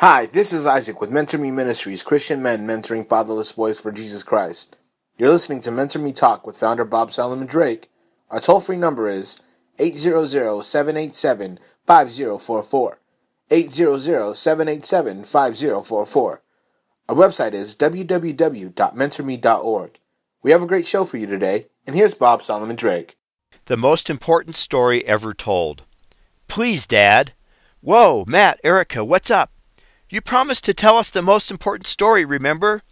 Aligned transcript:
Hi, 0.00 0.26
this 0.26 0.52
is 0.52 0.64
Isaac 0.64 1.00
with 1.00 1.10
Mentor 1.10 1.38
Me 1.38 1.50
Ministries, 1.50 2.04
Christian 2.04 2.40
men 2.40 2.64
mentoring 2.64 3.08
fatherless 3.08 3.50
boys 3.50 3.80
for 3.80 3.90
Jesus 3.90 4.22
Christ. 4.22 4.76
You're 5.16 5.32
listening 5.32 5.60
to 5.62 5.72
Mentor 5.72 5.98
Me 5.98 6.12
Talk 6.12 6.46
with 6.46 6.56
founder 6.56 6.84
Bob 6.84 7.10
Solomon 7.10 7.48
Drake. 7.48 7.90
Our 8.30 8.38
toll 8.38 8.60
free 8.60 8.76
number 8.76 9.08
is 9.08 9.42
800 9.80 10.62
787 10.62 11.58
5044. 11.84 13.00
800 13.50 14.36
787 14.36 15.24
5044. 15.24 16.42
Our 17.08 17.16
website 17.16 17.54
is 17.54 17.74
www.mentorme.org. 17.74 19.98
We 20.44 20.50
have 20.52 20.62
a 20.62 20.66
great 20.66 20.86
show 20.86 21.04
for 21.04 21.16
you 21.16 21.26
today, 21.26 21.66
and 21.88 21.96
here's 21.96 22.14
Bob 22.14 22.44
Solomon 22.44 22.76
Drake. 22.76 23.16
The 23.64 23.76
most 23.76 24.08
important 24.08 24.54
story 24.54 25.04
ever 25.08 25.34
told. 25.34 25.82
Please, 26.46 26.86
Dad. 26.86 27.32
Whoa, 27.80 28.24
Matt, 28.28 28.60
Erica, 28.62 29.04
what's 29.04 29.32
up? 29.32 29.50
You 30.10 30.22
promised 30.22 30.64
to 30.64 30.72
tell 30.72 30.96
us 30.96 31.10
the 31.10 31.20
most 31.20 31.50
important 31.50 31.86
story, 31.86 32.24
remember? 32.24 32.82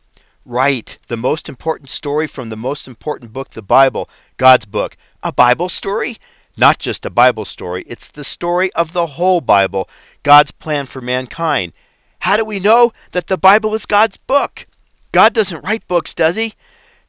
Right, 0.45 0.99
the 1.09 1.17
most 1.17 1.49
important 1.49 1.89
story 1.89 2.27
from 2.27 2.51
the 2.51 2.59
most 2.59 2.87
important 2.87 3.33
book, 3.33 3.49
the 3.49 3.63
Bible, 3.63 4.11
God's 4.37 4.67
book. 4.67 4.99
A 5.23 5.33
Bible 5.33 5.71
story? 5.71 6.19
Not 6.59 6.79
just 6.79 7.07
a 7.07 7.11
Bible 7.11 7.47
story, 7.47 7.85
it's 7.87 8.09
the 8.09 8.23
story 8.23 8.71
of 8.75 8.93
the 8.93 9.07
whole 9.07 9.41
Bible, 9.41 9.89
God's 10.25 10.51
plan 10.51 10.85
for 10.85 11.01
mankind. 11.01 11.73
How 12.19 12.37
do 12.37 12.45
we 12.45 12.61
know 12.61 12.93
that 13.13 13.29
the 13.29 13.39
Bible 13.39 13.73
is 13.73 13.87
God's 13.87 14.19
book? 14.19 14.67
God 15.11 15.33
doesn't 15.33 15.65
write 15.65 15.89
books, 15.89 16.13
does 16.13 16.37
he? 16.37 16.53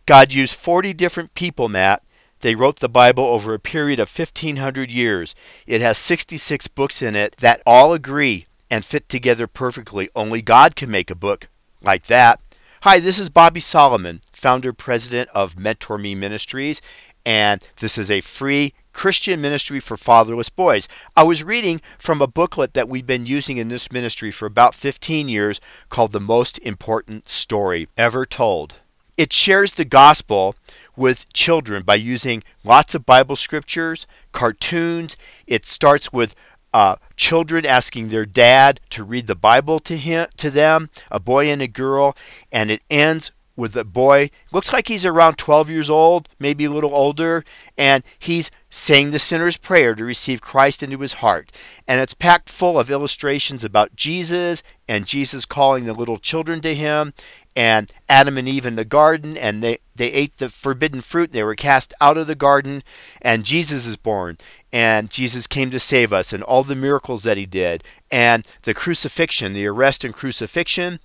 God 0.06 0.32
used 0.32 0.56
40 0.56 0.94
different 0.94 1.34
people, 1.34 1.68
Matt. 1.68 2.02
They 2.40 2.56
wrote 2.56 2.80
the 2.80 2.88
Bible 2.88 3.26
over 3.26 3.54
a 3.54 3.60
period 3.60 4.00
of 4.00 4.18
1500 4.18 4.90
years. 4.90 5.36
It 5.66 5.82
has 5.82 5.98
66 5.98 6.70
books 6.70 7.02
in 7.02 7.18
it 7.18 7.36
that 7.40 7.62
all 7.66 7.92
agree 7.92 8.47
and 8.70 8.84
fit 8.84 9.08
together 9.10 9.48
perfectly. 9.48 10.10
Only 10.16 10.42
God 10.42 10.76
can 10.76 10.92
make 10.92 11.10
a 11.10 11.16
book 11.16 11.48
like 11.82 12.08
that. 12.08 12.40
Hi, 12.82 13.00
this 13.00 13.20
is 13.20 13.30
Bobby 13.30 13.60
Solomon, 13.60 14.22
founder 14.32 14.72
president 14.72 15.30
of 15.34 15.58
Mentor 15.58 15.98
Me 15.98 16.16
Ministries, 16.16 16.82
and 17.26 17.62
this 17.80 17.98
is 17.98 18.12
a 18.12 18.22
free 18.22 18.74
Christian 18.94 19.42
ministry 19.42 19.80
for 19.80 19.98
fatherless 19.98 20.50
boys. 20.50 20.88
I 21.16 21.24
was 21.24 21.44
reading 21.44 21.82
from 22.00 22.22
a 22.22 22.28
booklet 22.28 22.74
that 22.74 22.90
we've 22.90 23.06
been 23.06 23.26
using 23.26 23.58
in 23.58 23.68
this 23.68 23.92
ministry 23.92 24.32
for 24.32 24.46
about 24.46 24.74
15 24.76 25.28
years 25.28 25.60
called 25.90 26.12
The 26.12 26.20
Most 26.20 26.58
Important 26.60 27.28
Story 27.28 27.90
Ever 27.98 28.26
Told. 28.26 28.76
It 29.18 29.34
shares 29.34 29.74
the 29.74 29.86
gospel 29.86 30.56
with 30.96 31.32
children 31.34 31.84
by 31.84 31.96
using 31.96 32.44
lots 32.64 32.96
of 32.96 33.06
Bible 33.06 33.36
scriptures, 33.36 34.08
cartoons. 34.32 35.18
It 35.46 35.66
starts 35.66 36.14
with 36.14 36.36
uh, 36.74 36.96
children 37.16 37.66
asking 37.66 38.10
their 38.10 38.26
dad 38.26 38.80
to 38.92 39.04
read 39.04 39.28
the 39.28 39.36
Bible 39.36 39.80
to 39.82 39.98
him 39.98 40.28
to 40.38 40.52
them, 40.52 40.90
a 41.12 41.20
boy 41.20 41.50
and 41.50 41.62
a 41.62 41.68
girl, 41.68 42.16
and 42.52 42.72
it 42.72 42.82
ends 42.90 43.32
with 43.58 43.76
a 43.76 43.84
boy 43.84 44.30
looks 44.52 44.72
like 44.72 44.88
he's 44.88 45.06
around 45.06 45.36
12 45.36 45.72
years 45.72 45.90
old 45.90 46.30
maybe 46.40 46.66
a 46.66 46.72
little 46.72 46.94
older 46.94 47.44
and 47.76 48.04
he's 48.20 48.52
saying 48.70 49.10
the 49.10 49.20
sinner's 49.20 49.58
prayer 49.58 49.96
to 49.96 50.06
receive 50.06 50.40
christ 50.40 50.84
into 50.84 51.00
his 51.00 51.14
heart. 51.14 51.52
And 51.88 52.00
it's 52.00 52.14
packed 52.14 52.50
full 52.50 52.80
of 52.80 52.92
illustrations 52.92 53.64
about 53.64 53.96
jesus 53.96 54.62
and 54.88 55.08
jesus 55.08 55.44
calling 55.46 55.86
the 55.86 55.94
little 55.94 56.20
children 56.20 56.62
to 56.62 56.76
him 56.76 57.14
and 57.58 57.92
adam 58.08 58.38
and 58.38 58.48
eve 58.48 58.68
in 58.68 58.76
the 58.76 58.86
garden 58.86 59.36
and 59.36 59.64
they, 59.64 59.80
they 59.96 60.12
ate 60.14 60.38
the 60.38 60.48
forbidden 60.48 61.02
fruit 61.02 61.32
they 61.32 61.42
were 61.42 61.56
cast 61.56 61.92
out 62.00 62.16
of 62.16 62.28
the 62.28 62.36
garden 62.36 62.84
and 63.24 63.44
jesus 63.44 63.88
is 63.88 63.98
born 63.98 64.38
and 64.72 65.10
jesus 65.10 65.48
came 65.48 65.72
to 65.72 65.80
save 65.80 66.14
us 66.14 66.34
and 66.34 66.44
all 66.44 66.64
the 66.64 66.76
miracles 66.76 67.24
that 67.24 67.36
he 67.36 67.48
did 67.48 67.84
and 68.12 68.46
the 68.62 68.76
crucifixion 68.76 69.54
the 69.54 69.66
arrest 69.66 70.04
and 70.04 70.14
crucifixion 70.14 71.00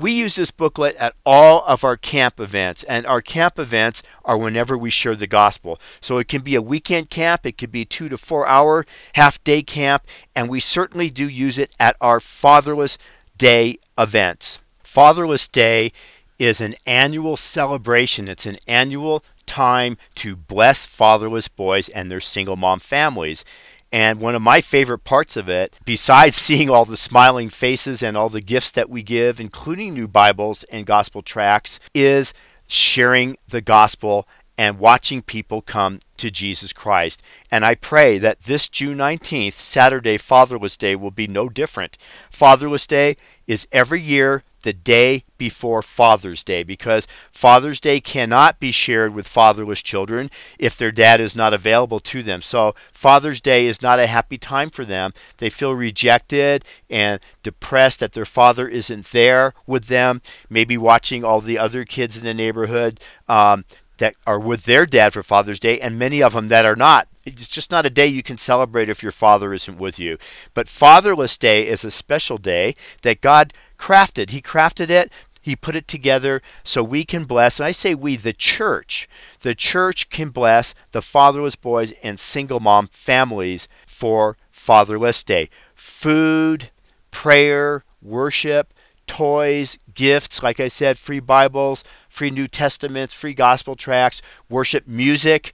We 0.01 0.13
use 0.13 0.33
this 0.33 0.49
booklet 0.49 0.95
at 0.95 1.13
all 1.27 1.63
of 1.63 1.83
our 1.83 1.95
camp 1.95 2.39
events, 2.39 2.81
and 2.81 3.05
our 3.05 3.21
camp 3.21 3.59
events 3.59 4.01
are 4.25 4.35
whenever 4.35 4.75
we 4.75 4.89
share 4.89 5.15
the 5.15 5.27
gospel. 5.27 5.79
So 5.99 6.17
it 6.17 6.27
can 6.27 6.41
be 6.41 6.55
a 6.55 6.61
weekend 6.61 7.11
camp, 7.11 7.45
it 7.45 7.59
could 7.59 7.71
be 7.71 7.85
two 7.85 8.09
to 8.09 8.17
four 8.17 8.47
hour 8.47 8.87
half 9.13 9.43
day 9.43 9.61
camp, 9.61 10.07
and 10.35 10.49
we 10.49 10.59
certainly 10.59 11.11
do 11.11 11.29
use 11.29 11.59
it 11.59 11.71
at 11.79 11.97
our 12.01 12.19
Fatherless 12.19 12.97
Day 13.37 13.77
events. 13.95 14.57
Fatherless 14.81 15.47
Day 15.47 15.93
is 16.39 16.61
an 16.61 16.73
annual 16.87 17.37
celebration, 17.37 18.27
it's 18.27 18.47
an 18.47 18.57
annual 18.65 19.23
time 19.45 19.99
to 20.15 20.35
bless 20.35 20.87
fatherless 20.87 21.47
boys 21.47 21.89
and 21.89 22.11
their 22.11 22.19
single 22.19 22.55
mom 22.55 22.79
families. 22.79 23.45
And 23.91 24.19
one 24.19 24.35
of 24.35 24.41
my 24.41 24.61
favorite 24.61 25.03
parts 25.03 25.35
of 25.37 25.49
it, 25.49 25.75
besides 25.85 26.35
seeing 26.47 26.69
all 26.69 26.85
the 26.85 26.97
smiling 26.97 27.49
faces 27.49 28.03
and 28.03 28.15
all 28.15 28.29
the 28.29 28.41
gifts 28.41 28.71
that 28.71 28.89
we 28.89 29.03
give, 29.03 29.39
including 29.39 29.93
new 29.93 30.07
Bibles 30.07 30.63
and 30.63 30.85
gospel 30.85 31.21
tracts, 31.21 31.79
is 31.93 32.33
sharing 32.67 33.37
the 33.49 33.61
gospel 33.61 34.27
and 34.61 34.77
watching 34.77 35.23
people 35.23 35.59
come 35.59 35.97
to 36.17 36.29
Jesus 36.29 36.71
Christ. 36.71 37.23
And 37.49 37.65
I 37.65 37.73
pray 37.73 38.19
that 38.19 38.43
this 38.43 38.69
June 38.69 38.99
19th, 38.99 39.53
Saturday, 39.53 40.19
Fatherless 40.19 40.77
Day, 40.77 40.95
will 40.95 41.09
be 41.09 41.25
no 41.25 41.49
different. 41.49 41.97
Fatherless 42.29 42.85
Day 42.85 43.17
is 43.47 43.67
every 43.71 44.01
year 44.01 44.43
the 44.61 44.73
day 44.73 45.23
before 45.37 45.81
Father's 45.81 46.43
Day 46.43 46.61
because 46.63 47.07
Father's 47.31 47.79
Day 47.79 47.99
cannot 47.99 48.59
be 48.59 48.71
shared 48.71 49.13
with 49.13 49.27
fatherless 49.27 49.81
children 49.81 50.29
if 50.59 50.77
their 50.77 50.91
dad 50.91 51.19
is 51.19 51.35
not 51.35 51.53
available 51.53 51.99
to 51.99 52.21
them. 52.21 52.43
So 52.43 52.75
Father's 52.91 53.41
Day 53.41 53.65
is 53.65 53.81
not 53.81 53.99
a 53.99 54.05
happy 54.05 54.37
time 54.37 54.69
for 54.69 54.85
them. 54.85 55.13
They 55.37 55.49
feel 55.49 55.73
rejected 55.73 56.63
and 56.89 57.19
depressed 57.43 58.01
that 58.01 58.13
their 58.13 58.25
father 58.25 58.67
isn't 58.67 59.11
there 59.11 59.53
with 59.65 59.85
them, 59.85 60.21
maybe 60.49 60.77
watching 60.77 61.23
all 61.23 61.41
the 61.41 61.57
other 61.57 61.83
kids 61.83 62.15
in 62.15 62.23
the 62.23 62.33
neighborhood. 62.33 62.99
Um, 63.27 63.65
that 64.01 64.15
are 64.25 64.39
with 64.39 64.63
their 64.65 64.87
dad 64.87 65.13
for 65.13 65.21
Father's 65.21 65.59
Day, 65.59 65.79
and 65.79 65.97
many 65.97 66.23
of 66.23 66.33
them 66.33 66.47
that 66.47 66.65
are 66.65 66.75
not. 66.75 67.07
It's 67.23 67.47
just 67.47 67.69
not 67.69 67.85
a 67.85 67.89
day 67.91 68.07
you 68.07 68.23
can 68.23 68.39
celebrate 68.39 68.89
if 68.89 69.03
your 69.03 69.11
father 69.11 69.53
isn't 69.53 69.77
with 69.77 69.99
you. 69.99 70.17
But 70.55 70.67
Fatherless 70.67 71.37
Day 71.37 71.67
is 71.67 71.85
a 71.85 71.91
special 71.91 72.39
day 72.39 72.73
that 73.03 73.21
God 73.21 73.53
crafted. 73.77 74.31
He 74.31 74.41
crafted 74.41 74.89
it 74.89 75.11
he 75.43 75.55
put 75.55 75.75
it 75.75 75.87
together 75.87 76.41
so 76.63 76.83
we 76.83 77.03
can 77.03 77.25
bless, 77.25 77.59
and 77.59 77.65
I 77.65 77.71
say 77.71 77.95
we, 77.95 78.15
the 78.15 78.33
church, 78.33 79.09
the 79.41 79.55
church 79.55 80.09
can 80.09 80.29
bless 80.29 80.75
the 80.91 81.01
fatherless 81.01 81.55
boys 81.55 81.93
and 82.03 82.19
single 82.19 82.59
mom 82.59 82.87
families 82.87 83.67
for 83.87 84.37
Fatherless 84.51 85.23
Day. 85.23 85.49
Food, 85.73 86.69
prayer, 87.09 87.83
worship, 88.03 88.71
toys, 89.07 89.79
gifts, 89.93 90.43
like 90.43 90.59
I 90.59 90.67
said, 90.67 90.99
free 90.99 91.19
Bibles, 91.19 91.83
free 92.11 92.29
New 92.29 92.47
Testaments, 92.47 93.13
free 93.13 93.33
gospel 93.33 93.75
tracts, 93.75 94.21
worship 94.49 94.85
music. 94.87 95.53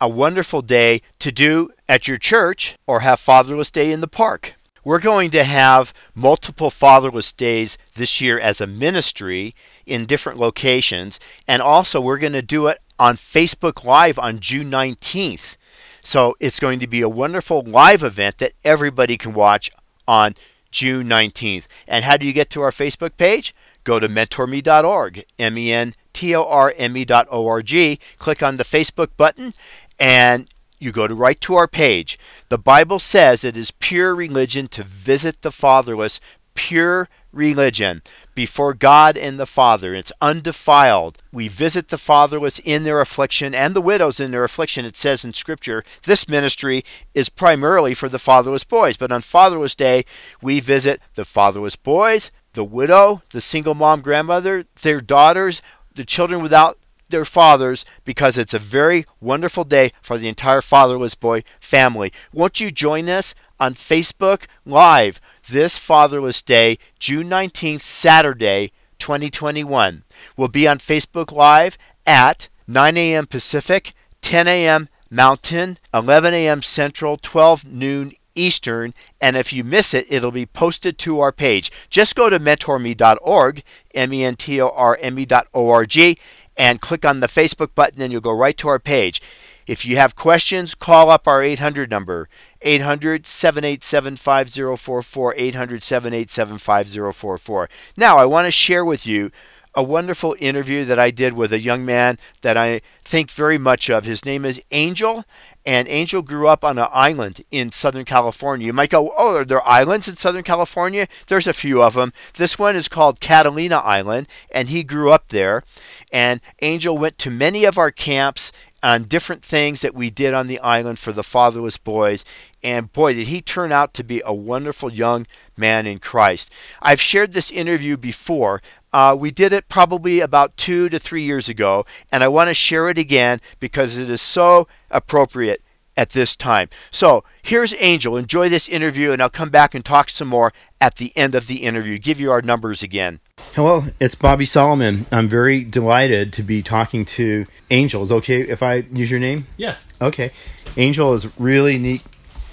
A 0.00 0.08
wonderful 0.08 0.62
day 0.62 1.02
to 1.18 1.30
do 1.30 1.70
at 1.88 2.08
your 2.08 2.16
church 2.16 2.76
or 2.86 3.00
have 3.00 3.20
Fatherless 3.20 3.70
Day 3.70 3.92
in 3.92 4.00
the 4.00 4.08
park. 4.08 4.54
We're 4.84 5.00
going 5.00 5.30
to 5.32 5.44
have 5.44 5.92
multiple 6.14 6.70
fatherless 6.70 7.32
days 7.32 7.76
this 7.94 8.20
year 8.22 8.38
as 8.38 8.60
a 8.60 8.66
ministry 8.66 9.54
in 9.84 10.06
different 10.06 10.38
locations. 10.38 11.20
And 11.46 11.60
also, 11.60 12.00
we're 12.00 12.18
going 12.18 12.32
to 12.32 12.42
do 12.42 12.68
it 12.68 12.80
on 12.98 13.16
Facebook 13.16 13.84
Live 13.84 14.18
on 14.18 14.40
June 14.40 14.70
19th. 14.70 15.56
So 16.00 16.36
it's 16.40 16.60
going 16.60 16.80
to 16.80 16.86
be 16.86 17.02
a 17.02 17.08
wonderful 17.08 17.62
live 17.66 18.02
event 18.02 18.38
that 18.38 18.54
everybody 18.64 19.18
can 19.18 19.34
watch 19.34 19.70
on 20.06 20.36
June 20.70 21.06
19th. 21.06 21.64
And 21.86 22.04
how 22.04 22.16
do 22.16 22.26
you 22.26 22.32
get 22.32 22.50
to 22.50 22.62
our 22.62 22.70
Facebook 22.70 23.16
page? 23.16 23.54
Go 23.88 23.98
to 23.98 24.06
mentorme.org, 24.06 25.24
M 25.38 25.56
E 25.56 25.72
N 25.72 25.94
T 26.12 26.36
O 26.36 26.44
R 26.44 26.74
M 26.76 26.94
E.org, 26.94 27.98
click 28.18 28.42
on 28.42 28.58
the 28.58 28.64
Facebook 28.64 29.08
button, 29.16 29.54
and 29.98 30.46
you 30.78 30.92
go 30.92 31.06
to 31.06 31.14
right 31.14 31.40
to 31.40 31.54
our 31.54 31.66
page. 31.66 32.18
The 32.50 32.58
Bible 32.58 32.98
says 32.98 33.44
it 33.44 33.56
is 33.56 33.70
pure 33.70 34.14
religion 34.14 34.68
to 34.68 34.84
visit 34.84 35.40
the 35.40 35.50
fatherless, 35.50 36.20
pure 36.54 37.08
religion 37.32 38.02
before 38.34 38.74
God 38.74 39.16
and 39.16 39.40
the 39.40 39.46
Father. 39.46 39.94
It's 39.94 40.12
undefiled. 40.20 41.16
We 41.32 41.48
visit 41.48 41.88
the 41.88 41.96
fatherless 41.96 42.58
in 42.58 42.84
their 42.84 43.00
affliction 43.00 43.54
and 43.54 43.72
the 43.72 43.80
widows 43.80 44.20
in 44.20 44.32
their 44.32 44.44
affliction. 44.44 44.84
It 44.84 44.98
says 44.98 45.24
in 45.24 45.32
Scripture, 45.32 45.82
this 46.04 46.28
ministry 46.28 46.84
is 47.14 47.30
primarily 47.30 47.94
for 47.94 48.10
the 48.10 48.18
fatherless 48.18 48.64
boys. 48.64 48.98
But 48.98 49.12
on 49.12 49.22
Fatherless 49.22 49.74
Day, 49.74 50.04
we 50.42 50.60
visit 50.60 51.00
the 51.14 51.24
fatherless 51.24 51.76
boys, 51.76 52.30
the 52.54 52.64
widow, 52.64 53.22
the 53.30 53.40
single 53.40 53.74
mom 53.74 54.00
grandmother, 54.00 54.64
their 54.82 55.00
daughters, 55.00 55.62
the 55.94 56.04
children 56.04 56.42
without 56.42 56.78
their 57.10 57.24
fathers 57.24 57.84
because 58.04 58.36
it's 58.36 58.54
a 58.54 58.58
very 58.58 59.06
wonderful 59.20 59.64
day 59.64 59.92
for 60.02 60.18
the 60.18 60.28
entire 60.28 60.60
fatherless 60.60 61.14
boy 61.14 61.42
family. 61.60 62.12
Won't 62.32 62.60
you 62.60 62.70
join 62.70 63.08
us 63.08 63.34
on 63.58 63.74
Facebook 63.74 64.42
Live 64.64 65.20
this 65.48 65.78
Fatherless 65.78 66.42
Day, 66.42 66.78
June 66.98 67.28
19th, 67.28 67.80
Saturday, 67.80 68.72
2021? 68.98 70.04
We'll 70.36 70.48
be 70.48 70.68
on 70.68 70.78
Facebook 70.78 71.32
Live 71.32 71.78
at 72.06 72.48
9 72.66 72.96
a.m. 72.96 73.26
Pacific, 73.26 73.94
10 74.20 74.46
a.m. 74.46 74.88
Mountain, 75.10 75.78
11 75.94 76.34
a.m. 76.34 76.60
Central, 76.60 77.16
12 77.16 77.64
noon 77.64 78.12
Eastern, 78.38 78.94
and 79.20 79.36
if 79.36 79.52
you 79.52 79.64
miss 79.64 79.94
it, 79.94 80.06
it'll 80.08 80.30
be 80.30 80.46
posted 80.46 80.96
to 80.98 81.20
our 81.20 81.32
page. 81.32 81.70
Just 81.90 82.14
go 82.14 82.30
to 82.30 82.38
mentorme.org, 82.38 83.62
M 83.94 84.12
E 84.12 84.24
N 84.24 84.36
T 84.36 84.60
O 84.60 84.68
R 84.68 84.98
M 85.00 85.18
E.org, 85.18 86.18
and 86.56 86.80
click 86.80 87.04
on 87.04 87.20
the 87.20 87.26
Facebook 87.26 87.74
button, 87.74 88.00
and 88.00 88.12
you'll 88.12 88.20
go 88.20 88.32
right 88.32 88.56
to 88.58 88.68
our 88.68 88.78
page. 88.78 89.20
If 89.66 89.84
you 89.84 89.98
have 89.98 90.16
questions, 90.16 90.74
call 90.74 91.10
up 91.10 91.28
our 91.28 91.42
800 91.42 91.90
number, 91.90 92.30
800 92.62 93.26
787 93.26 94.16
5044, 94.16 95.34
800 95.36 95.82
787 95.82 96.58
5044. 96.58 97.68
Now, 97.98 98.16
I 98.16 98.24
want 98.24 98.46
to 98.46 98.50
share 98.50 98.84
with 98.84 99.06
you 99.06 99.30
a 99.74 99.82
wonderful 99.82 100.34
interview 100.38 100.84
that 100.86 100.98
I 100.98 101.10
did 101.10 101.32
with 101.32 101.52
a 101.52 101.60
young 101.60 101.84
man 101.84 102.18
that 102.42 102.56
I 102.56 102.80
think 103.04 103.30
very 103.30 103.58
much 103.58 103.90
of. 103.90 104.04
His 104.04 104.24
name 104.24 104.44
is 104.44 104.60
Angel, 104.70 105.24
and 105.64 105.86
Angel 105.88 106.22
grew 106.22 106.48
up 106.48 106.64
on 106.64 106.78
an 106.78 106.88
island 106.90 107.44
in 107.50 107.70
Southern 107.70 108.04
California. 108.04 108.66
You 108.66 108.72
might 108.72 108.90
go, 108.90 109.12
Oh, 109.16 109.36
are 109.36 109.44
there 109.44 109.66
islands 109.66 110.08
in 110.08 110.16
Southern 110.16 110.42
California? 110.42 111.06
There's 111.26 111.46
a 111.46 111.52
few 111.52 111.82
of 111.82 111.94
them. 111.94 112.12
This 112.34 112.58
one 112.58 112.76
is 112.76 112.88
called 112.88 113.20
Catalina 113.20 113.76
Island, 113.76 114.28
and 114.50 114.68
he 114.68 114.82
grew 114.82 115.10
up 115.10 115.28
there. 115.28 115.64
And 116.12 116.40
Angel 116.62 116.96
went 116.96 117.18
to 117.18 117.30
many 117.30 117.64
of 117.64 117.78
our 117.78 117.90
camps 117.90 118.52
on 118.82 119.04
different 119.04 119.44
things 119.44 119.80
that 119.80 119.94
we 119.94 120.08
did 120.08 120.34
on 120.34 120.46
the 120.46 120.60
island 120.60 120.98
for 120.98 121.12
the 121.12 121.24
fatherless 121.24 121.78
boys. 121.78 122.24
And 122.62 122.92
boy, 122.92 123.14
did 123.14 123.26
he 123.26 123.42
turn 123.42 123.72
out 123.72 123.94
to 123.94 124.04
be 124.04 124.22
a 124.24 124.32
wonderful 124.32 124.92
young 124.92 125.26
man 125.58 125.86
in 125.86 125.98
Christ. 125.98 126.50
I've 126.80 127.00
shared 127.00 127.32
this 127.32 127.50
interview 127.50 127.96
before. 127.96 128.62
Uh, 128.92 129.16
we 129.18 129.30
did 129.30 129.52
it 129.52 129.68
probably 129.68 130.20
about 130.20 130.56
two 130.56 130.88
to 130.88 130.98
three 130.98 131.22
years 131.22 131.48
ago, 131.48 131.84
and 132.10 132.22
I 132.22 132.28
want 132.28 132.48
to 132.48 132.54
share 132.54 132.88
it 132.88 132.98
again 132.98 133.40
because 133.60 133.98
it 133.98 134.08
is 134.08 134.22
so 134.22 134.68
appropriate 134.90 135.62
at 135.98 136.10
this 136.10 136.36
time. 136.36 136.68
So 136.92 137.24
here's 137.42 137.74
Angel. 137.74 138.16
Enjoy 138.16 138.48
this 138.48 138.68
interview, 138.68 139.10
and 139.10 139.20
I'll 139.20 139.28
come 139.28 139.50
back 139.50 139.74
and 139.74 139.84
talk 139.84 140.08
some 140.08 140.28
more 140.28 140.52
at 140.80 140.94
the 140.94 141.12
end 141.16 141.34
of 141.34 141.48
the 141.48 141.56
interview. 141.56 141.98
Give 141.98 142.20
you 142.20 142.30
our 142.30 142.40
numbers 142.40 142.84
again. 142.84 143.20
Hello, 143.54 143.84
it's 143.98 144.14
Bobby 144.14 144.44
Solomon. 144.44 145.06
I'm 145.10 145.26
very 145.26 145.64
delighted 145.64 146.32
to 146.34 146.44
be 146.44 146.62
talking 146.62 147.04
to 147.06 147.46
Angel. 147.70 148.04
Is 148.04 148.12
okay 148.12 148.42
if 148.42 148.62
I 148.62 148.84
use 148.92 149.10
your 149.10 149.20
name? 149.20 149.48
Yeah. 149.56 149.76
Okay. 150.00 150.30
Angel 150.76 151.14
is 151.14 151.26
really 151.38 151.78
neat, 151.78 152.04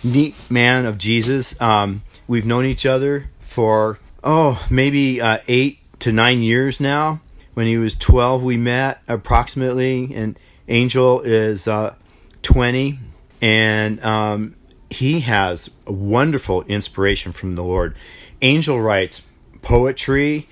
neat 0.04 0.36
man 0.50 0.88
of 0.88 0.98
Jesus. 0.98 1.60
Um, 1.62 2.02
we've 2.28 2.46
known 2.46 2.66
each 2.66 2.86
other 2.86 3.30
for 3.42 4.00
oh 4.24 4.66
maybe 4.72 5.22
uh, 5.22 5.38
eight 5.48 5.80
to 6.00 6.12
nine 6.12 6.42
years 6.42 6.80
now. 6.80 7.22
When 7.54 7.68
he 7.68 7.78
was 7.78 7.96
12, 7.96 8.44
we 8.44 8.58
met 8.58 9.02
approximately, 9.08 10.14
and 10.14 10.38
Angel 10.68 11.22
is 11.22 11.68
uh, 11.68 11.96
20 12.44 13.00
and 13.42 14.04
um, 14.04 14.56
he 14.90 15.20
has 15.22 15.70
a 15.86 15.92
wonderful 15.92 16.64
inspiration 16.64 17.32
from 17.32 17.56
the 17.56 17.64
Lord. 17.64 17.96
Angel 18.42 18.82
writes 18.82 19.30
poetry, 19.62 20.48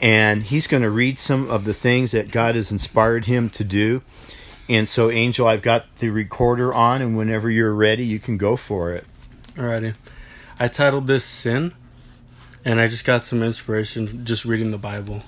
and 0.00 0.42
he's 0.44 0.66
going 0.66 0.82
to 0.82 0.90
read 0.90 1.18
some 1.18 1.50
of 1.50 1.64
the 1.64 1.74
things 1.74 2.12
that 2.12 2.30
God 2.30 2.54
has 2.54 2.70
inspired 2.70 3.26
him 3.26 3.50
to 3.50 3.64
do. 3.64 4.02
And 4.68 4.88
so, 4.88 5.10
Angel, 5.10 5.46
I've 5.46 5.62
got 5.62 5.94
the 5.96 6.10
recorder 6.10 6.72
on, 6.72 7.02
and 7.02 7.16
whenever 7.16 7.50
you're 7.50 7.74
ready, 7.74 8.04
you 8.04 8.18
can 8.18 8.36
go 8.38 8.56
for 8.56 8.92
it. 8.92 9.04
Alrighty. 9.54 9.94
I 10.60 10.68
titled 10.68 11.06
this 11.06 11.24
Sin, 11.24 11.74
and 12.64 12.80
I 12.80 12.88
just 12.88 13.04
got 13.04 13.24
some 13.24 13.42
inspiration 13.42 14.24
just 14.24 14.44
reading 14.44 14.70
the 14.70 14.78
Bible. 14.78 15.22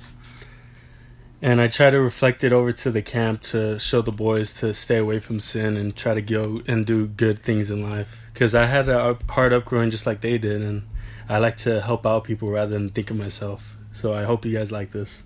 And 1.43 1.61
I 1.61 1.69
try 1.69 1.89
to 1.89 1.99
reflect 1.99 2.45
it 2.45 2.53
over 2.53 2.71
to 2.71 2.91
the 2.91 3.01
camp 3.01 3.41
to 3.45 3.79
show 3.79 4.03
the 4.03 4.13
boys 4.13 4.53
to 4.61 4.75
stay 4.75 4.99
away 4.99 5.21
from 5.21 5.41
sin 5.41 5.77
and 5.77 5.97
try 5.97 6.13
to 6.13 6.21
go 6.21 6.61
and 6.67 6.85
do 6.85 7.07
good 7.07 7.43
things 7.43 7.71
in 7.71 7.83
life. 7.83 8.27
Because 8.33 8.55
I 8.55 8.67
had 8.67 8.91
a 8.91 9.17
hard 9.31 9.53
upgrowing 9.53 9.91
just 9.91 10.07
like 10.07 10.21
they 10.21 10.37
did, 10.37 10.61
and 10.61 10.83
I 11.31 11.39
like 11.39 11.57
to 11.59 11.81
help 11.81 12.05
out 12.05 12.25
people 12.25 12.51
rather 12.51 12.73
than 12.77 12.91
think 12.91 13.11
of 13.11 13.17
myself. 13.17 13.79
So 13.93 14.13
I 14.13 14.25
hope 14.25 14.45
you 14.45 14.53
guys 14.53 14.71
like 14.71 14.91
this. 14.91 15.23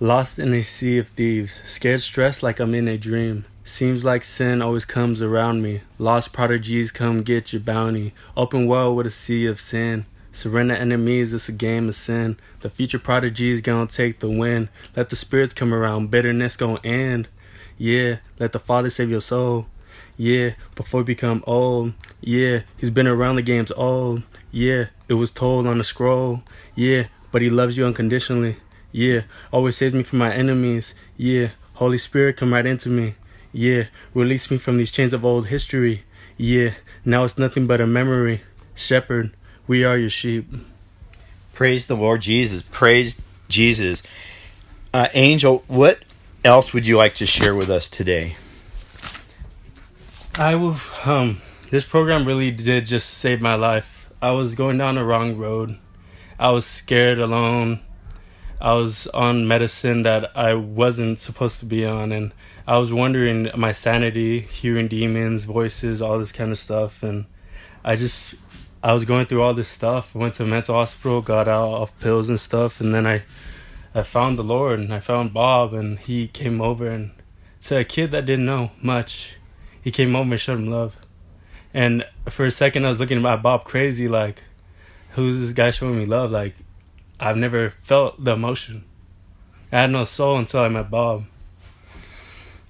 Lost 0.00 0.38
in 0.38 0.52
a 0.52 0.62
sea 0.62 0.98
of 0.98 1.08
thieves, 1.08 1.62
scared 1.64 2.02
stressed 2.02 2.42
like 2.42 2.58
I'm 2.58 2.74
in 2.74 2.88
a 2.88 2.98
dream. 2.98 3.44
Seems 3.64 4.04
like 4.04 4.24
sin 4.24 4.62
always 4.62 4.84
comes 4.84 5.22
around 5.22 5.62
me. 5.62 5.82
Lost 5.98 6.32
prodigies 6.32 6.92
come 6.92 7.22
get 7.22 7.52
your 7.52 7.60
bounty. 7.60 8.14
Open 8.36 8.66
well 8.66 8.94
with 8.94 9.06
a 9.06 9.10
sea 9.10 9.46
of 9.46 9.58
sin. 9.58 10.06
Surrender 10.36 10.74
enemies, 10.74 11.32
it's 11.32 11.48
a 11.48 11.52
game 11.52 11.88
of 11.88 11.94
sin. 11.94 12.36
The 12.60 12.68
future 12.68 12.98
prodigy's 12.98 13.62
gonna 13.62 13.86
take 13.86 14.18
the 14.18 14.28
win. 14.28 14.68
Let 14.94 15.08
the 15.08 15.16
spirits 15.16 15.54
come 15.54 15.72
around, 15.72 16.10
bitterness 16.10 16.58
gonna 16.58 16.78
end. 16.84 17.28
Yeah, 17.78 18.16
let 18.38 18.52
the 18.52 18.58
Father 18.58 18.90
save 18.90 19.08
your 19.08 19.22
soul. 19.22 19.64
Yeah, 20.18 20.50
before 20.74 21.00
you 21.00 21.06
become 21.06 21.42
old. 21.46 21.94
Yeah, 22.20 22.64
he's 22.76 22.90
been 22.90 23.06
around 23.06 23.36
the 23.36 23.42
games 23.42 23.72
old. 23.78 24.24
Yeah, 24.50 24.88
it 25.08 25.14
was 25.14 25.30
told 25.30 25.66
on 25.66 25.78
the 25.78 25.84
scroll. 25.84 26.42
Yeah, 26.74 27.04
but 27.32 27.40
he 27.40 27.48
loves 27.48 27.78
you 27.78 27.86
unconditionally. 27.86 28.56
Yeah, 28.92 29.22
always 29.50 29.78
saves 29.78 29.94
me 29.94 30.02
from 30.02 30.18
my 30.18 30.34
enemies. 30.34 30.94
Yeah, 31.16 31.52
Holy 31.76 31.96
Spirit, 31.96 32.36
come 32.36 32.52
right 32.52 32.66
into 32.66 32.90
me. 32.90 33.14
Yeah, 33.54 33.84
release 34.12 34.50
me 34.50 34.58
from 34.58 34.76
these 34.76 34.90
chains 34.90 35.14
of 35.14 35.24
old 35.24 35.46
history. 35.46 36.04
Yeah, 36.36 36.74
now 37.06 37.24
it's 37.24 37.38
nothing 37.38 37.66
but 37.66 37.80
a 37.80 37.86
memory. 37.86 38.42
Shepherd, 38.74 39.34
we 39.66 39.84
are 39.84 39.96
your 39.96 40.10
sheep. 40.10 40.46
Praise 41.54 41.86
the 41.86 41.96
Lord 41.96 42.20
Jesus. 42.22 42.62
Praise 42.70 43.16
Jesus. 43.48 44.02
Uh, 44.92 45.08
Angel, 45.14 45.64
what 45.66 46.00
else 46.44 46.72
would 46.72 46.86
you 46.86 46.96
like 46.96 47.14
to 47.16 47.26
share 47.26 47.54
with 47.54 47.70
us 47.70 47.88
today? 47.88 48.36
I 50.38 50.54
will. 50.54 50.76
Um, 51.04 51.40
this 51.70 51.88
program 51.88 52.24
really 52.24 52.50
did 52.50 52.86
just 52.86 53.10
save 53.10 53.40
my 53.40 53.54
life. 53.54 54.10
I 54.20 54.30
was 54.32 54.54
going 54.54 54.78
down 54.78 54.94
the 54.94 55.04
wrong 55.04 55.36
road. 55.36 55.76
I 56.38 56.50
was 56.50 56.66
scared 56.66 57.18
alone. 57.18 57.80
I 58.60 58.72
was 58.72 59.06
on 59.08 59.48
medicine 59.48 60.02
that 60.02 60.36
I 60.36 60.54
wasn't 60.54 61.18
supposed 61.18 61.60
to 61.60 61.66
be 61.66 61.84
on, 61.84 62.12
and 62.12 62.32
I 62.66 62.78
was 62.78 62.92
wondering 62.92 63.50
my 63.56 63.72
sanity, 63.72 64.40
hearing 64.40 64.88
demons, 64.88 65.44
voices, 65.44 66.00
all 66.00 66.18
this 66.18 66.32
kind 66.32 66.50
of 66.50 66.58
stuff, 66.58 67.02
and 67.02 67.26
I 67.84 67.96
just 67.96 68.34
I 68.86 68.92
was 68.92 69.04
going 69.04 69.26
through 69.26 69.42
all 69.42 69.52
this 69.52 69.66
stuff. 69.66 70.14
I 70.14 70.20
went 70.20 70.34
to 70.34 70.44
a 70.44 70.46
mental 70.46 70.76
hospital, 70.76 71.20
got 71.20 71.48
out 71.48 71.74
of 71.82 71.98
pills 71.98 72.28
and 72.28 72.38
stuff, 72.38 72.80
and 72.80 72.94
then 72.94 73.04
I 73.04 73.24
I 73.92 74.04
found 74.04 74.38
the 74.38 74.44
Lord 74.44 74.78
and 74.78 74.94
I 74.94 75.00
found 75.00 75.34
Bob, 75.34 75.74
and 75.74 75.98
he 75.98 76.28
came 76.28 76.60
over 76.60 76.88
and 76.88 77.10
to 77.62 77.78
a 77.78 77.84
kid 77.84 78.12
that 78.12 78.26
didn't 78.26 78.46
know 78.46 78.70
much, 78.80 79.38
he 79.82 79.90
came 79.90 80.14
over 80.14 80.30
and 80.30 80.40
showed 80.40 80.60
him 80.60 80.70
love. 80.70 80.98
And 81.74 82.06
for 82.28 82.46
a 82.46 82.50
second, 82.52 82.84
I 82.84 82.88
was 82.90 83.00
looking 83.00 83.26
at 83.26 83.42
Bob 83.42 83.64
crazy, 83.64 84.06
like, 84.06 84.44
who's 85.14 85.40
this 85.40 85.52
guy 85.52 85.72
showing 85.72 85.98
me 85.98 86.06
love? 86.06 86.30
Like, 86.30 86.54
I've 87.18 87.36
never 87.36 87.70
felt 87.70 88.22
the 88.22 88.34
emotion. 88.34 88.84
I 89.72 89.80
had 89.80 89.90
no 89.90 90.04
soul 90.04 90.38
until 90.38 90.60
I 90.60 90.68
met 90.68 90.92
Bob. 90.92 91.24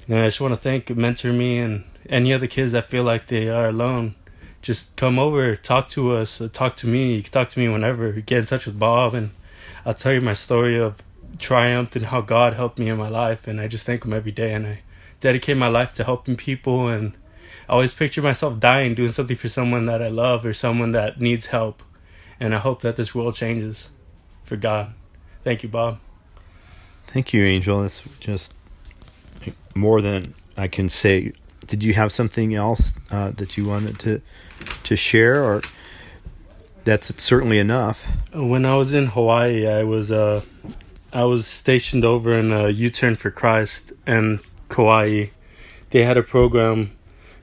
And 0.09 0.19
I 0.21 0.29
just 0.29 0.41
want 0.41 0.55
to 0.55 0.61
thank 0.61 0.89
Mentor 0.89 1.35
Me 1.35 1.59
and 1.59 1.85
any 2.09 2.33
other 2.33 2.47
kids 2.47 2.73
that 2.73 2.89
feel 2.89 3.05
like 3.05 3.27
they 3.27 3.51
are 3.51 3.69
alone. 3.69 4.15
Just 4.63 4.97
come 4.97 5.19
over, 5.19 5.55
talk 5.55 5.89
to 5.91 6.13
us, 6.13 6.43
talk 6.53 6.77
to 6.77 6.87
me. 6.87 7.17
You 7.17 7.23
can 7.23 7.33
talk 7.33 7.51
to 7.51 7.59
me 7.59 7.69
whenever. 7.69 8.11
Get 8.13 8.39
in 8.39 8.47
touch 8.47 8.67
with 8.67 8.79
Bob, 8.79 9.15
and 9.15 9.31
I'll 9.85 9.95
tell 9.95 10.13
you 10.13 10.21
my 10.21 10.33
story 10.33 10.79
of 10.79 11.03
triumph 11.39 11.95
and 11.97 12.07
how 12.07 12.21
God 12.21 12.55
helped 12.55 12.79
me 12.79 12.89
in 12.89 12.99
my 12.99 13.09
life. 13.09 13.47
And 13.47 13.61
I 13.61 13.69
just 13.69 13.87
thank 13.87 14.05
Him 14.05 14.13
every 14.13 14.33
day. 14.33 14.53
And 14.53 14.67
I 14.67 14.81
dedicate 15.21 15.57
my 15.57 15.69
life 15.69 15.95
to 15.95 16.05
helping 16.05 16.37
people. 16.37 16.89
And 16.89 17.13
I 17.69 17.73
always 17.73 17.95
picture 17.95 18.23
myself 18.23 18.59
dying, 18.59 18.95
doing 18.95 19.13
something 19.13 19.37
for 19.37 19.49
someone 19.49 19.87
that 19.87 20.03
I 20.03 20.09
love 20.09 20.45
or 20.45 20.53
someone 20.53 20.93
that 20.93 21.21
needs 21.21 21.47
help. 21.49 21.83
And 22.41 22.55
I 22.55 22.59
hope 22.59 22.83
that 22.83 22.97
this 22.97 23.15
world 23.15 23.35
changes 23.35 23.91
for 24.45 24.57
God. 24.57 24.93
Thank 25.43 25.63
you, 25.63 25.69
Bob. 25.69 25.99
Thank 27.07 27.33
you, 27.33 27.45
Angel. 27.45 27.85
It's 27.85 28.03
just 28.19 28.53
more 29.75 30.01
than 30.01 30.35
I 30.57 30.69
can 30.69 30.89
say. 30.89 31.33
Did 31.67 31.83
you 31.83 31.95
have 31.95 32.13
something 32.13 32.55
else 32.55 32.93
uh, 33.11 33.31
that 33.33 33.57
you 33.57 33.67
wanted 33.67 33.99
to 34.01 34.23
to 34.85 34.97
share, 34.97 35.43
or 35.45 35.63
that's 36.85 37.13
certainly 37.23 37.59
enough. 37.59 38.07
When 38.33 38.65
I 38.65 38.77
was 38.77 38.95
in 38.95 39.07
Hawaii, 39.07 39.67
I 39.67 39.83
was 39.83 40.13
uh, 40.13 40.43
I 41.13 41.25
was 41.25 41.47
stationed 41.47 42.05
over 42.05 42.33
in 42.33 42.53
uh, 42.53 42.67
U-Turn 42.67 43.17
for 43.17 43.31
Christ 43.31 43.93
and 44.07 44.41
Kauai. 44.69 45.27
They 45.91 46.05
had 46.05 46.17
a 46.17 46.23
program 46.23 46.93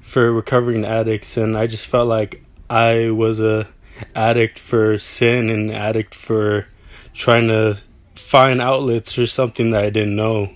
for 0.01 0.31
recovering 0.31 0.85
addicts, 0.85 1.37
and 1.37 1.57
I 1.57 1.67
just 1.67 1.87
felt 1.87 2.07
like 2.07 2.43
I 2.69 3.09
was 3.09 3.39
a 3.39 3.67
addict 4.15 4.59
for 4.59 4.97
sin 4.97 5.49
and 5.49 5.71
addict 5.71 6.15
for 6.15 6.67
trying 7.13 7.47
to 7.47 7.77
find 8.15 8.61
outlets 8.61 9.13
for 9.13 9.25
something 9.27 9.71
that 9.71 9.83
I 9.83 9.89
didn't 9.89 10.15
know. 10.15 10.53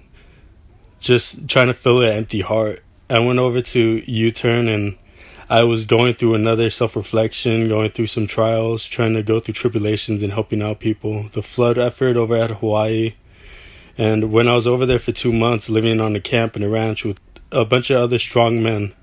Just 0.99 1.47
trying 1.47 1.67
to 1.67 1.73
fill 1.73 2.01
an 2.01 2.11
empty 2.11 2.41
heart. 2.41 2.83
I 3.09 3.19
went 3.19 3.39
over 3.39 3.61
to 3.61 4.03
U 4.05 4.31
Turn 4.31 4.67
and 4.67 4.97
I 5.49 5.63
was 5.63 5.85
going 5.85 6.15
through 6.15 6.33
another 6.33 6.69
self 6.69 6.97
reflection, 6.97 7.69
going 7.69 7.91
through 7.91 8.07
some 8.07 8.27
trials, 8.27 8.85
trying 8.85 9.13
to 9.13 9.23
go 9.23 9.39
through 9.39 9.53
tribulations 9.53 10.21
and 10.21 10.33
helping 10.33 10.61
out 10.61 10.81
people. 10.81 11.29
The 11.29 11.41
flood 11.41 11.77
effort 11.77 12.17
over 12.17 12.35
at 12.35 12.51
Hawaii. 12.51 13.15
And 13.97 14.31
when 14.31 14.49
I 14.49 14.55
was 14.55 14.67
over 14.67 14.85
there 14.85 14.99
for 14.99 15.13
two 15.13 15.31
months, 15.31 15.69
living 15.69 16.01
on 16.01 16.15
a 16.15 16.19
camp 16.19 16.55
and 16.55 16.65
a 16.65 16.69
ranch 16.69 17.05
with 17.05 17.19
a 17.51 17.63
bunch 17.63 17.89
of 17.89 17.97
other 17.97 18.19
strong 18.19 18.61
men, 18.61 18.93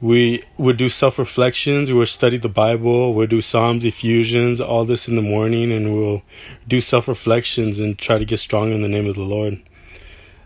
we 0.00 0.42
would 0.58 0.76
do 0.76 0.88
self 0.88 1.20
reflections, 1.20 1.88
we 1.88 1.98
would 1.98 2.08
study 2.08 2.36
the 2.36 2.48
Bible, 2.48 3.14
we'd 3.14 3.30
do 3.30 3.40
Psalms, 3.40 3.84
Ephesians, 3.84 4.60
all 4.60 4.84
this 4.84 5.06
in 5.06 5.14
the 5.14 5.22
morning, 5.22 5.70
and 5.70 5.94
we'll 5.94 6.22
do 6.66 6.80
self 6.80 7.06
reflections 7.06 7.78
and 7.78 7.96
try 7.96 8.18
to 8.18 8.24
get 8.24 8.38
strong 8.38 8.72
in 8.72 8.82
the 8.82 8.88
name 8.88 9.06
of 9.06 9.14
the 9.14 9.22
Lord. 9.22 9.62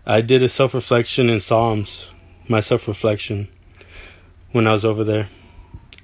I 0.05 0.21
did 0.21 0.43
a 0.43 0.49
self 0.49 0.75
reflection 0.75 1.31
in 1.31 1.39
Psalms, 1.39 2.07
my 2.47 2.59
self 2.59 2.87
reflection, 2.87 3.47
when 4.51 4.67
I 4.67 4.73
was 4.73 4.85
over 4.85 5.03
there. 5.03 5.29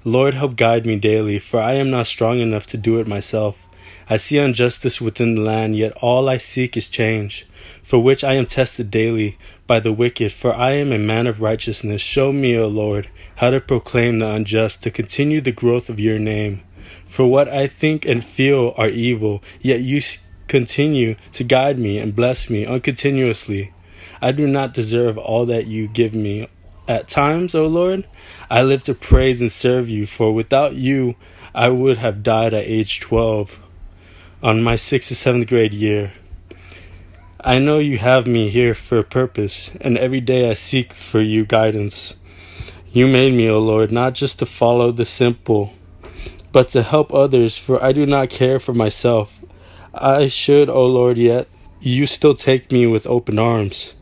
Lord, 0.04 0.34
help 0.34 0.56
guide 0.56 0.86
me 0.86 0.96
daily, 0.96 1.38
for 1.38 1.60
I 1.60 1.72
am 1.72 1.90
not 1.90 2.06
strong 2.06 2.38
enough 2.38 2.66
to 2.68 2.76
do 2.76 3.00
it 3.00 3.08
myself. 3.08 3.66
I 4.08 4.18
see 4.18 4.38
injustice 4.38 5.00
within 5.00 5.34
the 5.34 5.40
land, 5.40 5.76
yet 5.76 5.92
all 6.00 6.28
I 6.28 6.36
seek 6.36 6.76
is 6.76 6.88
change, 6.88 7.44
for 7.82 7.98
which 7.98 8.22
I 8.22 8.34
am 8.34 8.46
tested 8.46 8.88
daily 8.88 9.36
by 9.66 9.80
the 9.80 9.92
wicked, 9.92 10.30
for 10.30 10.54
I 10.54 10.72
am 10.72 10.92
a 10.92 10.98
man 10.98 11.26
of 11.26 11.40
righteousness. 11.40 12.02
Show 12.02 12.30
me, 12.32 12.56
O 12.56 12.68
Lord, 12.68 13.08
how 13.36 13.50
to 13.50 13.60
proclaim 13.60 14.20
the 14.20 14.30
unjust, 14.30 14.84
to 14.84 14.92
continue 14.92 15.40
the 15.40 15.50
growth 15.50 15.90
of 15.90 15.98
your 15.98 16.20
name. 16.20 16.62
For 17.08 17.26
what 17.26 17.48
I 17.48 17.66
think 17.66 18.06
and 18.06 18.24
feel 18.24 18.74
are 18.76 18.88
evil, 18.88 19.42
yet 19.60 19.80
you 19.80 20.00
continue 20.46 21.16
to 21.32 21.42
guide 21.42 21.80
me 21.80 21.98
and 21.98 22.14
bless 22.14 22.48
me 22.48 22.64
uncontinuously. 22.64 23.72
I 24.22 24.30
do 24.30 24.46
not 24.46 24.72
deserve 24.72 25.18
all 25.18 25.46
that 25.46 25.66
you 25.66 25.88
give 25.88 26.14
me. 26.14 26.48
At 26.88 27.08
times, 27.08 27.52
O 27.54 27.66
Lord, 27.66 28.06
I 28.48 28.62
live 28.62 28.84
to 28.84 28.94
praise 28.94 29.40
and 29.40 29.50
serve 29.50 29.88
you, 29.88 30.06
for 30.06 30.32
without 30.32 30.76
you, 30.76 31.16
I 31.52 31.68
would 31.68 31.96
have 31.96 32.22
died 32.22 32.54
at 32.54 32.64
age 32.64 33.00
12 33.00 33.60
on 34.40 34.62
my 34.62 34.76
sixth 34.76 35.10
or 35.10 35.16
seventh 35.16 35.48
grade 35.48 35.74
year. 35.74 36.12
I 37.40 37.58
know 37.58 37.78
you 37.78 37.98
have 37.98 38.28
me 38.28 38.50
here 38.50 38.74
for 38.74 38.98
a 38.98 39.04
purpose, 39.04 39.70
and 39.80 39.98
every 39.98 40.20
day 40.20 40.48
I 40.48 40.54
seek 40.54 40.92
for 40.92 41.20
you 41.20 41.44
guidance. 41.44 42.16
You 42.92 43.08
made 43.08 43.34
me, 43.34 43.48
O 43.50 43.58
Lord, 43.58 43.90
not 43.90 44.14
just 44.14 44.38
to 44.38 44.46
follow 44.46 44.92
the 44.92 45.04
simple, 45.04 45.74
but 46.52 46.68
to 46.68 46.82
help 46.84 47.12
others, 47.12 47.56
for 47.56 47.82
I 47.82 47.90
do 47.90 48.06
not 48.06 48.30
care 48.30 48.60
for 48.60 48.74
myself. 48.74 49.40
I 49.92 50.28
should, 50.28 50.68
O 50.68 50.86
Lord, 50.86 51.18
yet 51.18 51.48
you 51.80 52.06
still 52.06 52.34
take 52.34 52.70
me 52.70 52.86
with 52.86 53.08
open 53.08 53.40
arms. 53.40 53.92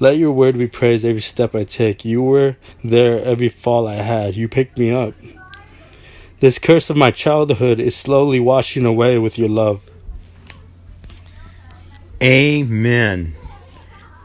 Let 0.00 0.18
your 0.18 0.32
word 0.32 0.58
be 0.58 0.66
praised 0.66 1.04
every 1.04 1.20
step 1.20 1.54
I 1.54 1.64
take. 1.64 2.04
You 2.04 2.22
were 2.22 2.56
there 2.82 3.24
every 3.24 3.48
fall 3.48 3.86
I 3.86 3.94
had. 3.94 4.34
You 4.34 4.48
picked 4.48 4.76
me 4.76 4.90
up. 4.90 5.14
This 6.40 6.58
curse 6.58 6.90
of 6.90 6.96
my 6.96 7.10
childhood 7.10 7.78
is 7.80 7.94
slowly 7.94 8.40
washing 8.40 8.84
away 8.84 9.18
with 9.18 9.38
your 9.38 9.48
love. 9.48 9.88
Amen. 12.20 13.34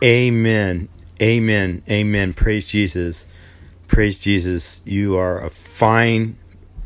Amen. 0.04 0.90
Amen. 1.22 1.84
Amen. 1.90 2.34
Praise 2.34 2.68
Jesus. 2.68 3.28
Praise 3.88 4.18
Jesus. 4.20 4.82
You 4.86 5.18
are 5.18 5.44
a 5.44 5.50
fine 5.50 6.38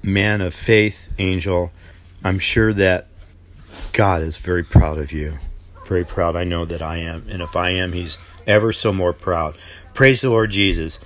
man 0.02 0.42
of 0.42 0.54
faith, 0.54 1.10
Angel. 1.20 1.72
I'm 2.24 2.40
sure 2.40 2.74
that 2.74 3.08
God 3.94 4.22
is 4.22 4.38
very 4.38 4.64
proud 4.64 4.98
of 4.98 5.12
you. 5.12 5.38
Very 5.86 6.06
proud. 6.06 6.36
I 6.36 6.44
know 6.44 6.66
that 6.66 6.82
I 6.82 6.98
am. 6.98 7.26
And 7.30 7.42
if 7.42 7.56
I 7.56 7.72
am, 7.72 7.94
He's 7.94 8.18
ever 8.48 8.72
so 8.72 8.94
more 8.94 9.14
proud. 9.14 9.58
Praise 9.94 10.22
the 10.22 10.30
Lord 10.30 10.52
Jesus. 10.52 11.00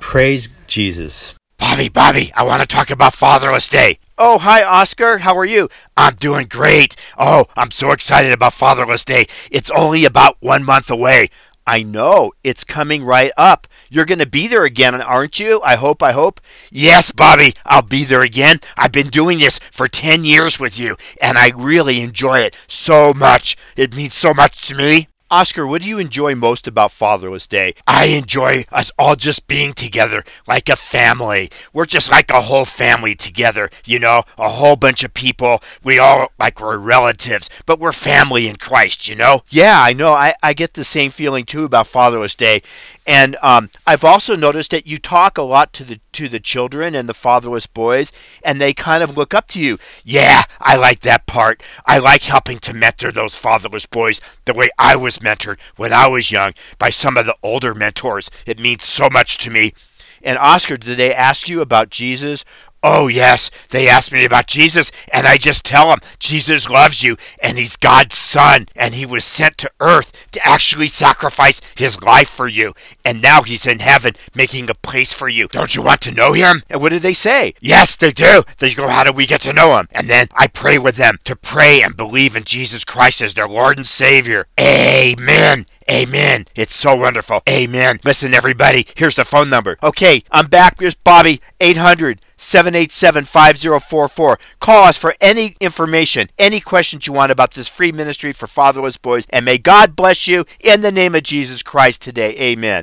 Praise 0.00 0.48
Jesus. 0.66 1.34
Bobby, 1.58 1.88
Bobby, 1.88 2.32
I 2.34 2.44
want 2.44 2.60
to 2.60 2.66
talk 2.66 2.90
about 2.90 3.14
Fatherless 3.14 3.68
Day. 3.68 3.98
Oh, 4.18 4.38
hi, 4.38 4.62
Oscar. 4.62 5.18
How 5.18 5.36
are 5.38 5.44
you? 5.44 5.68
I'm 5.96 6.14
doing 6.14 6.46
great. 6.46 6.94
Oh, 7.18 7.46
I'm 7.56 7.70
so 7.70 7.90
excited 7.90 8.32
about 8.32 8.52
Fatherless 8.52 9.04
Day. 9.04 9.24
It's 9.50 9.70
only 9.70 10.04
about 10.04 10.36
one 10.40 10.62
month 10.62 10.90
away. 10.90 11.30
I 11.66 11.82
know. 11.82 12.32
It's 12.44 12.64
coming 12.64 13.02
right 13.02 13.32
up. 13.36 13.66
You're 13.88 14.04
going 14.04 14.18
to 14.18 14.26
be 14.26 14.46
there 14.46 14.64
again, 14.64 15.00
aren't 15.00 15.40
you? 15.40 15.60
I 15.64 15.76
hope, 15.76 16.02
I 16.02 16.12
hope. 16.12 16.40
Yes, 16.70 17.10
Bobby, 17.10 17.54
I'll 17.64 17.82
be 17.82 18.04
there 18.04 18.22
again. 18.22 18.60
I've 18.76 18.92
been 18.92 19.08
doing 19.08 19.38
this 19.38 19.58
for 19.72 19.88
10 19.88 20.24
years 20.24 20.60
with 20.60 20.78
you, 20.78 20.96
and 21.22 21.38
I 21.38 21.52
really 21.56 22.00
enjoy 22.02 22.40
it 22.40 22.56
so 22.66 23.14
much. 23.14 23.56
It 23.76 23.96
means 23.96 24.14
so 24.14 24.34
much 24.34 24.68
to 24.68 24.74
me. 24.74 25.08
Oscar, 25.34 25.66
what 25.66 25.82
do 25.82 25.88
you 25.88 25.98
enjoy 25.98 26.36
most 26.36 26.68
about 26.68 26.92
Fatherless 26.92 27.48
Day? 27.48 27.74
I 27.88 28.04
enjoy 28.04 28.66
us 28.70 28.92
all 28.96 29.16
just 29.16 29.48
being 29.48 29.72
together 29.72 30.22
like 30.46 30.68
a 30.68 30.76
family. 30.76 31.50
We're 31.72 31.86
just 31.86 32.08
like 32.08 32.30
a 32.30 32.40
whole 32.40 32.64
family 32.64 33.16
together, 33.16 33.68
you 33.84 33.98
know, 33.98 34.22
a 34.38 34.48
whole 34.48 34.76
bunch 34.76 35.02
of 35.02 35.12
people. 35.12 35.60
We 35.82 35.98
all 35.98 36.28
like 36.38 36.60
we're 36.60 36.78
relatives, 36.78 37.50
but 37.66 37.80
we're 37.80 37.90
family 37.90 38.46
in 38.46 38.54
Christ, 38.54 39.08
you 39.08 39.16
know? 39.16 39.42
Yeah, 39.48 39.82
I 39.82 39.92
know. 39.92 40.12
I, 40.12 40.36
I 40.40 40.52
get 40.52 40.72
the 40.72 40.84
same 40.84 41.10
feeling 41.10 41.44
too 41.44 41.64
about 41.64 41.88
Fatherless 41.88 42.36
Day. 42.36 42.62
And 43.06 43.36
um, 43.42 43.70
I've 43.86 44.04
also 44.04 44.34
noticed 44.34 44.70
that 44.70 44.86
you 44.86 44.98
talk 44.98 45.36
a 45.36 45.42
lot 45.42 45.72
to 45.74 45.84
the 45.84 46.00
to 46.12 46.28
the 46.28 46.40
children 46.40 46.94
and 46.94 47.06
the 47.08 47.14
fatherless 47.14 47.66
boys, 47.66 48.12
and 48.44 48.58
they 48.58 48.72
kind 48.72 49.02
of 49.02 49.16
look 49.16 49.34
up 49.34 49.46
to 49.48 49.60
you. 49.60 49.78
Yeah, 50.04 50.42
I 50.60 50.76
like 50.76 51.00
that 51.00 51.26
part. 51.26 51.62
I 51.84 51.98
like 51.98 52.22
helping 52.22 52.58
to 52.60 52.72
mentor 52.72 53.12
those 53.12 53.36
fatherless 53.36 53.84
boys 53.84 54.20
the 54.46 54.54
way 54.54 54.70
I 54.78 54.96
was 54.96 55.18
mentored 55.18 55.58
when 55.76 55.92
I 55.92 56.08
was 56.08 56.30
young 56.30 56.54
by 56.78 56.90
some 56.90 57.16
of 57.18 57.26
the 57.26 57.36
older 57.42 57.74
mentors. 57.74 58.30
It 58.46 58.58
means 58.58 58.84
so 58.84 59.10
much 59.10 59.38
to 59.38 59.50
me. 59.50 59.74
And 60.22 60.38
Oscar, 60.38 60.78
did 60.78 60.96
they 60.96 61.14
ask 61.14 61.50
you 61.50 61.60
about 61.60 61.90
Jesus 61.90 62.46
Oh, 62.86 63.08
yes, 63.08 63.50
they 63.70 63.88
ask 63.88 64.12
me 64.12 64.26
about 64.26 64.46
Jesus, 64.46 64.92
and 65.10 65.26
I 65.26 65.38
just 65.38 65.64
tell 65.64 65.88
them 65.88 66.00
Jesus 66.18 66.68
loves 66.68 67.02
you, 67.02 67.16
and 67.42 67.56
he's 67.56 67.76
God's 67.76 68.18
son, 68.18 68.66
and 68.76 68.94
he 68.94 69.06
was 69.06 69.24
sent 69.24 69.56
to 69.58 69.70
earth 69.80 70.12
to 70.32 70.46
actually 70.46 70.88
sacrifice 70.88 71.62
his 71.78 72.02
life 72.02 72.28
for 72.28 72.46
you. 72.46 72.74
And 73.06 73.22
now 73.22 73.40
he's 73.40 73.66
in 73.66 73.78
heaven 73.78 74.12
making 74.34 74.68
a 74.68 74.74
place 74.74 75.14
for 75.14 75.30
you. 75.30 75.48
Don't 75.48 75.74
you 75.74 75.80
want 75.80 76.02
to 76.02 76.12
know 76.12 76.34
him? 76.34 76.62
And 76.68 76.82
what 76.82 76.90
do 76.90 76.98
they 76.98 77.14
say? 77.14 77.54
Yes, 77.62 77.96
they 77.96 78.10
do. 78.10 78.42
They 78.58 78.74
go, 78.74 78.86
How 78.86 79.04
do 79.04 79.12
we 79.12 79.24
get 79.24 79.40
to 79.42 79.54
know 79.54 79.78
him? 79.78 79.88
And 79.92 80.10
then 80.10 80.28
I 80.34 80.46
pray 80.48 80.76
with 80.76 80.96
them 80.96 81.18
to 81.24 81.36
pray 81.36 81.80
and 81.80 81.96
believe 81.96 82.36
in 82.36 82.44
Jesus 82.44 82.84
Christ 82.84 83.22
as 83.22 83.32
their 83.32 83.48
Lord 83.48 83.78
and 83.78 83.86
Savior. 83.86 84.46
Amen. 84.60 85.64
Amen. 85.90 86.46
It's 86.54 86.74
so 86.74 86.96
wonderful. 86.96 87.42
Amen. 87.48 88.00
Listen, 88.04 88.34
everybody, 88.34 88.86
here's 88.94 89.16
the 89.16 89.24
phone 89.24 89.48
number. 89.48 89.78
Okay, 89.82 90.22
I'm 90.30 90.46
back. 90.46 90.80
Here's 90.80 90.94
Bobby, 90.94 91.40
800 91.60 92.20
787 92.44 93.24
5044. 93.24 94.38
Call 94.60 94.84
us 94.84 94.98
for 94.98 95.14
any 95.20 95.56
information, 95.60 96.28
any 96.38 96.60
questions 96.60 97.06
you 97.06 97.12
want 97.12 97.32
about 97.32 97.52
this 97.52 97.68
free 97.68 97.92
ministry 97.92 98.32
for 98.32 98.46
fatherless 98.46 98.96
boys. 98.96 99.26
And 99.30 99.44
may 99.44 99.58
God 99.58 99.96
bless 99.96 100.28
you 100.28 100.44
in 100.60 100.82
the 100.82 100.92
name 100.92 101.14
of 101.14 101.22
Jesus 101.22 101.62
Christ 101.62 102.02
today. 102.02 102.36
Amen. 102.36 102.82